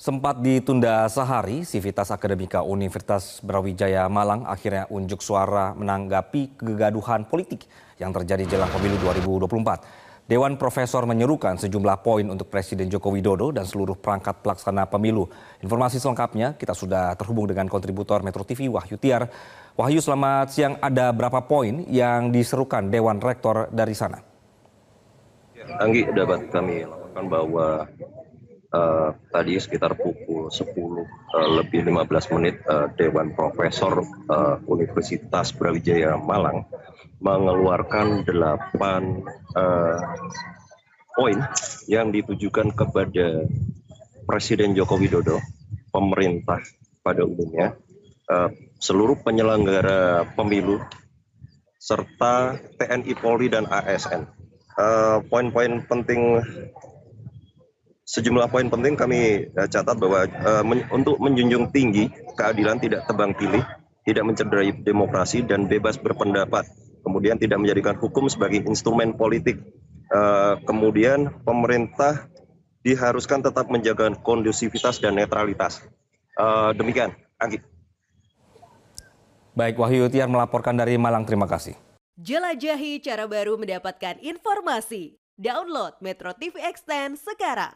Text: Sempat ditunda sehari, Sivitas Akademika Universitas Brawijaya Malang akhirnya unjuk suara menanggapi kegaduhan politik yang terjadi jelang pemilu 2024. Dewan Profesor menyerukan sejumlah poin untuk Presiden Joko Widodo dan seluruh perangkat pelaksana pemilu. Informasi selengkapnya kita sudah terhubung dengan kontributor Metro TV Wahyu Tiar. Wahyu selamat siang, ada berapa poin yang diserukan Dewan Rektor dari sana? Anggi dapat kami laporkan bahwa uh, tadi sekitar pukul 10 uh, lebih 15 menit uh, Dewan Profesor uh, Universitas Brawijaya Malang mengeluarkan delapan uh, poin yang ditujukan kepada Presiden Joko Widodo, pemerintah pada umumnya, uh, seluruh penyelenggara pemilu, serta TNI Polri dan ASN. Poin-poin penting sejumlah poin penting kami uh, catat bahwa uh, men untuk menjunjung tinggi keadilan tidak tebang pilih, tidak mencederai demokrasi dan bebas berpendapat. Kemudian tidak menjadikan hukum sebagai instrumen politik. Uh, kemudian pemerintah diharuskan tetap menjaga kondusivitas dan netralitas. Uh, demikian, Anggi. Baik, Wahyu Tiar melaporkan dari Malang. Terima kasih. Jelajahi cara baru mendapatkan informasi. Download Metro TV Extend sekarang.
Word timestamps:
Sempat 0.00 0.40
ditunda 0.40 1.04
sehari, 1.12 1.60
Sivitas 1.60 2.08
Akademika 2.08 2.64
Universitas 2.64 3.36
Brawijaya 3.44 4.08
Malang 4.08 4.48
akhirnya 4.48 4.88
unjuk 4.88 5.20
suara 5.20 5.76
menanggapi 5.76 6.56
kegaduhan 6.56 7.28
politik 7.28 7.68
yang 8.00 8.08
terjadi 8.08 8.48
jelang 8.48 8.72
pemilu 8.72 8.96
2024. 8.96 10.24
Dewan 10.24 10.56
Profesor 10.56 11.04
menyerukan 11.04 11.60
sejumlah 11.60 12.00
poin 12.00 12.24
untuk 12.32 12.48
Presiden 12.48 12.88
Joko 12.88 13.12
Widodo 13.12 13.52
dan 13.52 13.68
seluruh 13.68 13.92
perangkat 13.92 14.40
pelaksana 14.40 14.88
pemilu. 14.88 15.28
Informasi 15.60 16.00
selengkapnya 16.00 16.56
kita 16.56 16.72
sudah 16.72 17.12
terhubung 17.20 17.44
dengan 17.44 17.68
kontributor 17.68 18.24
Metro 18.24 18.40
TV 18.40 18.72
Wahyu 18.72 18.96
Tiar. 18.96 19.28
Wahyu 19.76 20.00
selamat 20.00 20.48
siang, 20.48 20.74
ada 20.80 21.12
berapa 21.12 21.44
poin 21.44 21.84
yang 21.92 22.32
diserukan 22.32 22.88
Dewan 22.88 23.20
Rektor 23.20 23.68
dari 23.68 23.92
sana? 23.92 24.16
Anggi 25.76 26.08
dapat 26.08 26.48
kami 26.48 26.88
laporkan 26.88 27.24
bahwa 27.28 27.84
uh, 28.74 29.10
tadi 29.30 29.58
sekitar 29.58 29.98
pukul 29.98 30.48
10 30.48 30.70
uh, 30.70 31.48
lebih 31.60 31.86
15 31.86 32.34
menit 32.38 32.62
uh, 32.66 32.88
Dewan 32.94 33.34
Profesor 33.34 34.02
uh, 34.30 34.56
Universitas 34.66 35.52
Brawijaya 35.54 36.16
Malang 36.18 36.66
mengeluarkan 37.20 38.24
delapan 38.24 39.26
uh, 39.52 40.00
poin 41.12 41.38
yang 41.84 42.08
ditujukan 42.14 42.72
kepada 42.72 43.44
Presiden 44.24 44.72
Joko 44.78 44.96
Widodo, 44.96 45.36
pemerintah 45.90 46.62
pada 47.04 47.26
umumnya, 47.26 47.76
uh, 48.30 48.48
seluruh 48.80 49.20
penyelenggara 49.20 50.32
pemilu, 50.32 50.80
serta 51.76 52.56
TNI 52.78 53.12
Polri 53.18 53.50
dan 53.52 53.66
ASN. 53.68 54.28
Poin-poin 55.28 55.84
penting 55.84 56.40
sejumlah 58.10 58.50
poin 58.50 58.66
penting 58.66 58.98
kami 58.98 59.46
uh, 59.54 59.70
catat 59.70 59.94
bahwa 59.94 60.26
uh, 60.26 60.66
men 60.66 60.82
untuk 60.90 61.22
menjunjung 61.22 61.70
tinggi 61.70 62.10
keadilan 62.34 62.82
tidak 62.82 63.06
tebang 63.06 63.30
pilih, 63.38 63.62
tidak 64.02 64.24
mencederai 64.26 64.74
demokrasi 64.74 65.46
dan 65.46 65.70
bebas 65.70 65.94
berpendapat. 66.02 66.66
Kemudian 67.06 67.38
tidak 67.38 67.62
menjadikan 67.62 67.94
hukum 67.96 68.26
sebagai 68.26 68.66
instrumen 68.66 69.14
politik. 69.14 69.62
Uh, 70.10 70.58
kemudian 70.66 71.30
pemerintah 71.46 72.26
diharuskan 72.82 73.46
tetap 73.46 73.70
menjaga 73.70 74.10
kondusivitas 74.26 74.98
dan 74.98 75.14
netralitas. 75.14 75.78
Uh, 76.34 76.74
demikian, 76.74 77.14
Anggi. 77.38 77.62
Baik, 79.54 79.78
Wahyu 79.78 80.10
Tiar 80.10 80.26
melaporkan 80.26 80.74
dari 80.74 80.98
Malang. 80.98 81.22
Terima 81.22 81.46
kasih. 81.46 81.78
Jelajahi 82.18 83.00
cara 83.00 83.24
baru 83.30 83.54
mendapatkan 83.54 84.18
informasi. 84.20 85.16
Download 85.40 85.96
Metro 86.04 86.36
TV 86.36 86.60
Extend 86.60 87.16
sekarang. 87.16 87.72